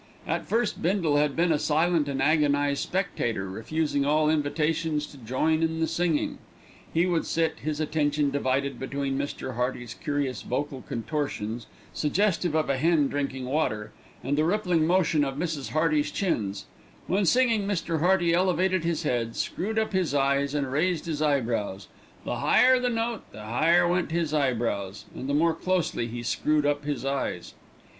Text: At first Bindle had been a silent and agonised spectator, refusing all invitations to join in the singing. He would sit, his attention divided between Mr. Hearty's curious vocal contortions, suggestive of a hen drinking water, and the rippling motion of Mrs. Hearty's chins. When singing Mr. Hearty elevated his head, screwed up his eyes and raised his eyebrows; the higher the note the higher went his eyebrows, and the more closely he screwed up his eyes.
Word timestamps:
At 0.25 0.47
first 0.47 0.81
Bindle 0.81 1.17
had 1.17 1.35
been 1.35 1.51
a 1.51 1.59
silent 1.59 2.07
and 2.09 2.23
agonised 2.23 2.81
spectator, 2.81 3.47
refusing 3.47 4.03
all 4.03 4.31
invitations 4.31 5.05
to 5.05 5.17
join 5.17 5.61
in 5.61 5.79
the 5.79 5.85
singing. 5.85 6.39
He 6.91 7.05
would 7.05 7.23
sit, 7.27 7.59
his 7.59 7.79
attention 7.79 8.31
divided 8.31 8.79
between 8.79 9.15
Mr. 9.15 9.53
Hearty's 9.53 9.93
curious 9.93 10.41
vocal 10.41 10.81
contortions, 10.81 11.67
suggestive 11.93 12.55
of 12.55 12.67
a 12.67 12.77
hen 12.79 13.09
drinking 13.09 13.45
water, 13.45 13.91
and 14.23 14.35
the 14.35 14.43
rippling 14.43 14.87
motion 14.87 15.23
of 15.23 15.35
Mrs. 15.37 15.69
Hearty's 15.69 16.09
chins. 16.09 16.65
When 17.05 17.27
singing 17.27 17.67
Mr. 17.67 17.99
Hearty 17.99 18.33
elevated 18.33 18.83
his 18.83 19.03
head, 19.03 19.35
screwed 19.35 19.77
up 19.77 19.93
his 19.93 20.15
eyes 20.15 20.55
and 20.55 20.71
raised 20.71 21.05
his 21.05 21.21
eyebrows; 21.21 21.89
the 22.25 22.37
higher 22.37 22.79
the 22.79 22.89
note 22.89 23.31
the 23.31 23.43
higher 23.43 23.87
went 23.87 24.11
his 24.11 24.33
eyebrows, 24.33 25.05
and 25.13 25.29
the 25.29 25.35
more 25.35 25.53
closely 25.53 26.07
he 26.07 26.23
screwed 26.23 26.65
up 26.65 26.85
his 26.85 27.05
eyes. 27.05 27.53